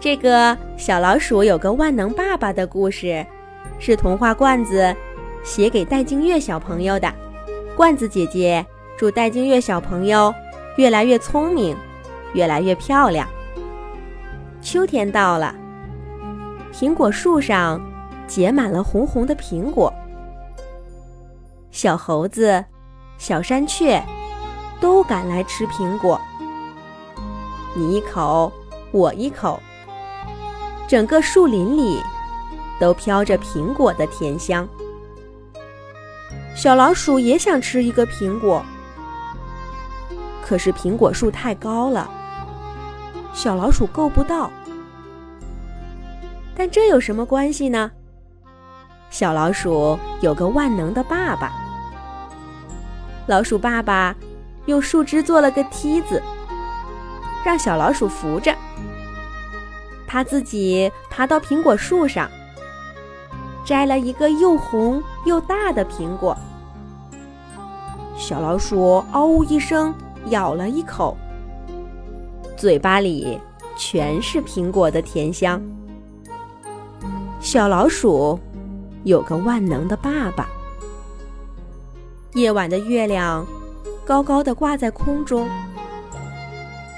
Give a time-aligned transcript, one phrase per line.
[0.00, 3.24] 这个小老鼠有个万能爸爸的故事，
[3.78, 4.96] 是童话罐子
[5.44, 7.12] 写给戴静月小朋友的。
[7.76, 8.64] 罐子姐姐
[8.96, 10.34] 祝戴静月小朋友
[10.78, 11.76] 越来越聪明，
[12.32, 13.28] 越来越漂亮。
[14.62, 15.54] 秋天到了，
[16.72, 17.78] 苹果树上
[18.26, 19.92] 结满了红红的苹果，
[21.70, 22.64] 小猴子、
[23.18, 24.02] 小山雀
[24.80, 26.18] 都赶来吃苹果，
[27.76, 28.50] 你一口，
[28.92, 29.60] 我一口。
[30.90, 32.02] 整个树林里
[32.80, 34.68] 都飘着苹果的甜香。
[36.52, 38.60] 小老鼠也想吃一个苹果，
[40.44, 42.10] 可是苹果树太高了，
[43.32, 44.50] 小老鼠够不到。
[46.56, 47.92] 但这有什么关系呢？
[49.10, 51.52] 小老鼠有个万能的爸爸。
[53.28, 54.12] 老鼠爸爸
[54.66, 56.20] 用树枝做了个梯子，
[57.44, 58.52] 让小老鼠扶着。
[60.12, 62.28] 他自己爬到苹果树上，
[63.64, 66.36] 摘了一个又红又大的苹果。
[68.16, 69.94] 小老鼠嗷呜一声
[70.30, 71.16] 咬了一口，
[72.56, 73.38] 嘴巴里
[73.76, 75.62] 全是苹果的甜香。
[77.38, 78.36] 小老鼠
[79.04, 80.48] 有个万能的爸爸。
[82.32, 83.46] 夜晚的月亮
[84.04, 85.48] 高高的挂在空中，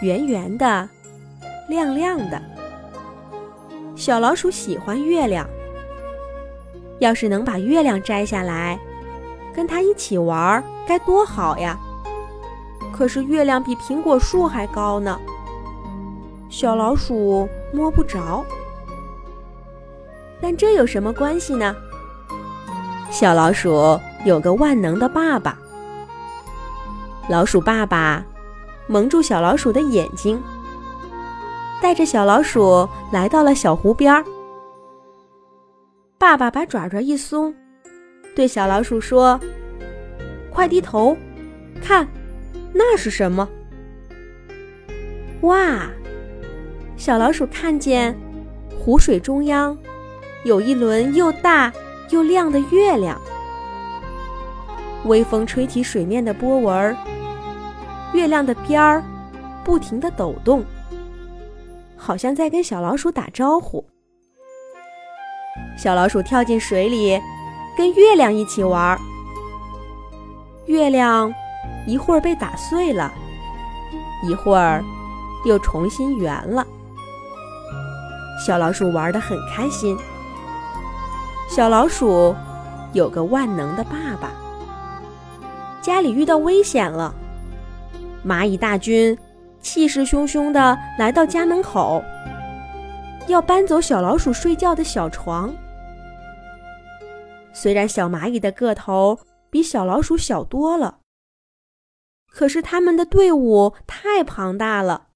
[0.00, 0.88] 圆圆的，
[1.68, 2.51] 亮亮的。
[4.02, 5.48] 小老鼠喜欢月亮，
[6.98, 8.76] 要是能把月亮摘下来，
[9.54, 11.78] 跟它一起玩儿，该多好呀！
[12.92, 15.20] 可是月亮比苹果树还高呢，
[16.50, 18.44] 小老鼠摸不着。
[20.40, 21.72] 但这有什么关系呢？
[23.08, 25.56] 小老鼠有个万能的爸爸，
[27.28, 28.20] 老鼠爸爸
[28.88, 30.42] 蒙住小老鼠的眼睛。
[31.82, 34.24] 带着小老鼠来到了小湖边儿。
[36.16, 37.52] 爸爸把爪爪一松，
[38.36, 39.38] 对小老鼠说
[40.48, 41.16] ：“快低头，
[41.82, 42.06] 看，
[42.72, 43.48] 那是什么？”
[45.42, 45.90] 哇！
[46.96, 48.16] 小老鼠看见
[48.78, 49.76] 湖水中央
[50.44, 51.72] 有一轮又大
[52.10, 53.20] 又亮的月亮，
[55.06, 56.96] 微风吹起水面的波纹，
[58.12, 59.02] 月亮的边儿
[59.64, 60.64] 不停地抖动。
[62.02, 63.84] 好像在跟小老鼠打招呼。
[65.78, 67.20] 小老鼠跳进水里，
[67.76, 68.98] 跟月亮一起玩。
[70.66, 71.32] 月亮
[71.86, 73.12] 一会儿被打碎了，
[74.28, 74.82] 一会儿
[75.44, 76.66] 又重新圆了。
[78.44, 79.96] 小老鼠玩得很开心。
[81.48, 82.34] 小老鼠
[82.94, 84.32] 有个万能的爸爸。
[85.80, 87.14] 家里遇到危险了，
[88.26, 89.16] 蚂蚁大军。
[89.62, 92.02] 气势汹汹地来到家门口，
[93.28, 95.54] 要搬走小老鼠睡觉的小床。
[97.54, 101.00] 虽然小蚂蚁的个头比小老鼠小多了，
[102.26, 105.10] 可是他们的队伍太庞大了。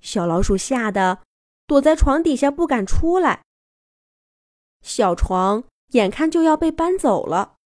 [0.00, 1.22] 小老鼠吓得
[1.66, 3.42] 躲在床底下不敢出来。
[4.82, 7.56] 小床眼看就要被搬走了，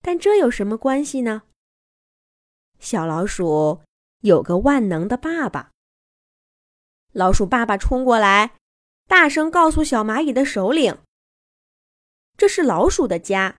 [0.00, 1.42] 但这有什么关系呢？
[2.84, 3.80] 小老鼠
[4.20, 5.70] 有个万能的爸爸。
[7.12, 8.58] 老鼠爸爸冲过来，
[9.08, 10.98] 大声告诉小蚂蚁的首领
[12.36, 13.56] ：“这是老鼠的家，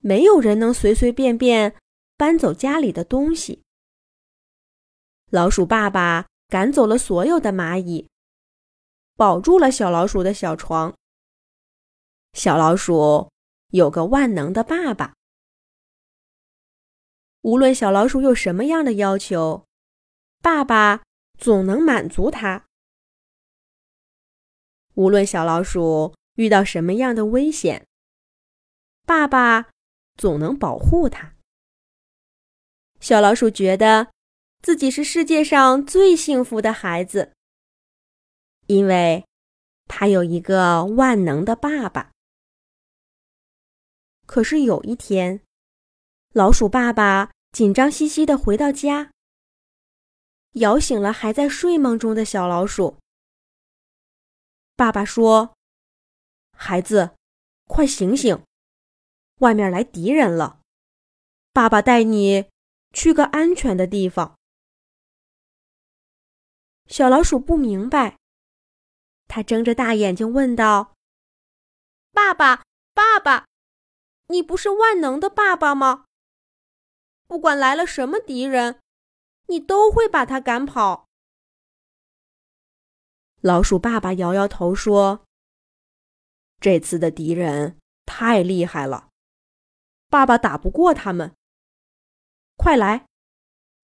[0.00, 1.76] 没有人能随随便便
[2.18, 3.62] 搬走家里的东西。”
[5.32, 8.06] 老鼠爸爸赶走了所有的蚂蚁，
[9.16, 10.94] 保住了小老鼠的小床。
[12.34, 13.30] 小老鼠
[13.68, 15.14] 有个万能的爸爸。
[17.44, 19.66] 无论小老鼠有什么样的要求，
[20.40, 21.02] 爸爸
[21.38, 22.64] 总能满足它。
[24.94, 27.86] 无论小老鼠遇到什么样的危险，
[29.04, 29.68] 爸爸
[30.16, 31.34] 总能保护它。
[32.98, 34.10] 小老鼠觉得
[34.62, 37.34] 自己是世界上最幸福的孩子，
[38.68, 39.22] 因为
[39.84, 42.10] 他有一个万能的爸爸。
[44.24, 45.42] 可是有一天，
[46.36, 47.30] 老鼠爸爸。
[47.52, 49.12] 紧张兮兮的回到家，
[50.54, 52.98] 摇醒了还在睡梦中的小老鼠。
[54.74, 55.54] 爸爸说
[56.50, 57.14] ：“孩子，
[57.68, 58.42] 快醒醒，
[59.38, 60.60] 外面来敌人了，
[61.52, 62.50] 爸爸带你
[62.92, 64.36] 去个安全的地方。”
[66.90, 68.18] 小老鼠不明白，
[69.28, 70.96] 他睁着大眼睛问道
[72.10, 73.46] ：“爸爸，爸爸，
[74.26, 76.06] 你不是万能的爸爸吗？”
[77.26, 78.80] 不管来了什么敌人，
[79.48, 81.06] 你都会把他赶跑。
[83.40, 85.26] 老鼠爸爸摇摇头说
[86.60, 89.10] ：“这次的敌人太厉害了，
[90.08, 91.34] 爸爸打不过他们。
[92.56, 93.06] 快来，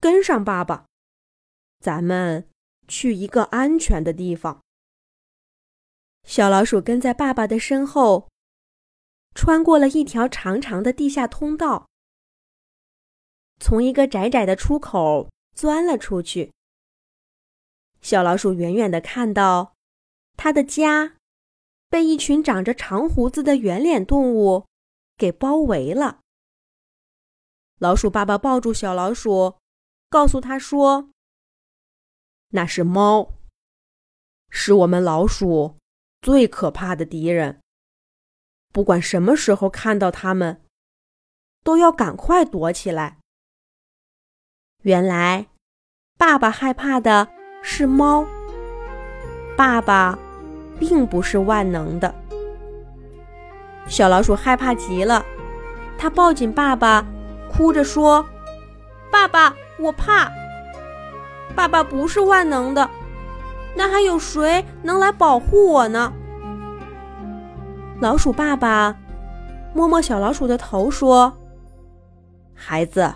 [0.00, 0.86] 跟上爸爸，
[1.80, 2.48] 咱们
[2.88, 4.62] 去一个安全的地方。”
[6.24, 8.30] 小老鼠跟在爸爸的身后，
[9.34, 11.89] 穿过了一条长长的地下通道，
[13.60, 16.50] 从一个窄窄的出口钻了出去。
[18.00, 19.74] 小老鼠远远的看到，
[20.36, 21.16] 它的家
[21.90, 24.64] 被一群长着长胡子的圆脸动物
[25.18, 26.20] 给包围了。
[27.78, 29.56] 老鼠爸爸抱住小老鼠，
[30.08, 31.10] 告诉他说
[32.52, 33.34] ：“那是猫，
[34.48, 35.76] 是我们老鼠
[36.22, 37.60] 最可怕的敌人。
[38.72, 40.62] 不管什么时候看到它们，
[41.62, 43.18] 都要赶快躲起来。”
[44.82, 45.46] 原来，
[46.16, 47.28] 爸爸害怕的。
[47.62, 48.24] 是猫。
[49.54, 50.18] 爸爸
[50.78, 52.14] 并不是万能的。
[53.86, 55.22] 小老鼠害怕极了，
[55.98, 57.04] 它抱紧爸爸，
[57.52, 58.24] 哭着说
[59.12, 60.32] ：“爸爸，我怕。
[61.54, 62.88] 爸爸不是万能的，
[63.76, 66.10] 那还有谁能来保护我呢？”
[68.00, 68.96] 老鼠爸爸
[69.74, 71.36] 摸摸小老鼠的头，说
[72.56, 73.12] ：“孩子，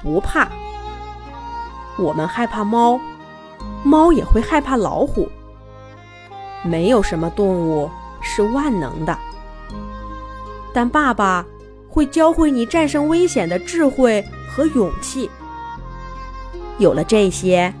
[0.00, 0.48] 不怕。
[1.98, 3.00] 我们害怕猫。”
[3.84, 5.28] 猫也会害怕老虎。
[6.62, 7.90] 没有什么动物
[8.20, 9.18] 是万能的，
[10.72, 11.44] 但爸爸
[11.88, 15.28] 会教会你战胜危险的智慧和勇气。
[16.78, 17.74] 有了这些，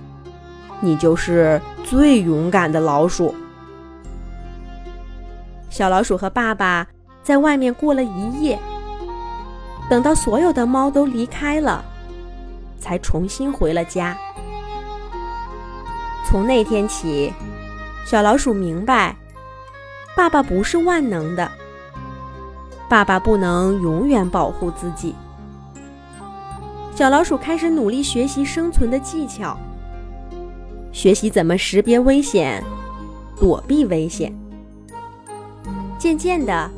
[0.80, 3.32] 你就是最勇敢的老鼠。
[5.70, 6.86] 小老鼠和爸爸
[7.22, 8.58] 在外面过了一夜，
[9.88, 11.84] 等到所有的猫都离开了，
[12.82, 14.18] 才重新回了家。
[16.26, 17.32] 从那天起，
[18.04, 19.14] 小老鼠明白，
[20.16, 21.48] 爸爸不是万能的。
[22.88, 25.14] 爸爸不能永远保护自己。
[26.94, 29.56] 小老鼠开始努力学习生存的技巧，
[30.92, 32.62] 学习怎么识别危险、
[33.38, 34.36] 躲避危险。
[35.98, 36.70] 渐渐的，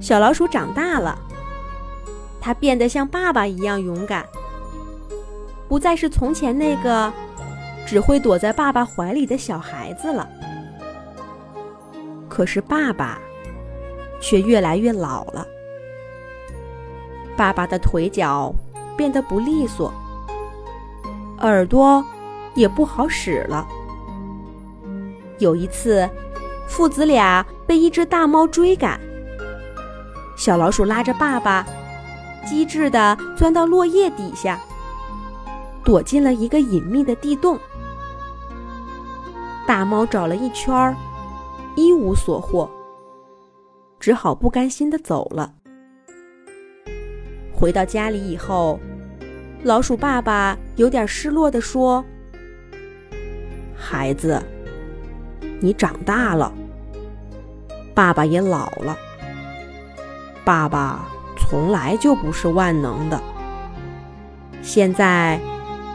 [0.00, 1.16] 小老鼠长大了，
[2.40, 4.24] 它变得像爸爸一样勇敢，
[5.68, 7.12] 不再是从前那个。
[7.86, 10.26] 只会躲在爸爸怀里的小孩子了。
[12.30, 13.18] 可是爸爸
[14.22, 15.46] 却越来越老了，
[17.36, 18.50] 爸爸的腿脚
[18.96, 19.92] 变得不利索，
[21.40, 22.02] 耳朵
[22.54, 23.68] 也不好使了。
[25.38, 26.08] 有一次，
[26.66, 28.98] 父子俩被一只大猫追赶，
[30.38, 31.66] 小老鼠拉着爸爸，
[32.46, 34.58] 机智地钻到落叶底下，
[35.84, 37.58] 躲进了一个隐秘的地洞。
[39.66, 40.96] 大猫找了一圈儿，
[41.76, 42.70] 一无所获，
[43.98, 45.54] 只好不甘心的走了。
[47.52, 48.78] 回到家里以后，
[49.62, 52.04] 老鼠爸爸有点失落的说
[53.74, 54.42] ：“孩子，
[55.60, 56.52] 你长大了，
[57.94, 58.96] 爸爸也老了。
[60.44, 61.06] 爸爸
[61.38, 63.18] 从来就不是万能的，
[64.60, 65.40] 现在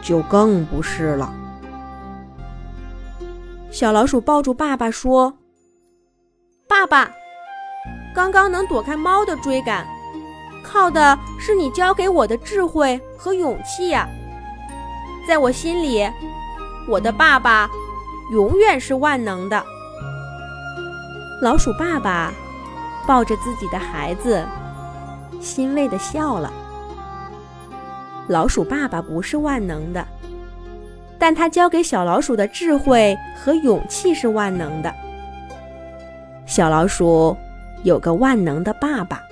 [0.02, 1.32] 就更不是了。”
[3.70, 5.32] 小老鼠抱住爸爸说
[6.68, 7.10] ：“爸爸，
[8.14, 9.86] 刚刚能躲开猫的追赶，
[10.64, 14.08] 靠的是你教给我的智慧和勇气呀！
[15.28, 16.10] 在我心里，
[16.88, 17.70] 我的爸爸
[18.32, 19.62] 永远是万能的。”
[21.40, 22.32] 老鼠爸爸
[23.06, 24.44] 抱着自己的孩子，
[25.40, 26.52] 欣慰的笑了。
[28.30, 30.06] 老鼠爸爸不是万能的。
[31.18, 34.90] 但他教给小老鼠的智慧和勇气是万能的。
[36.46, 37.36] 小老鼠
[37.82, 39.22] 有个万能的爸爸。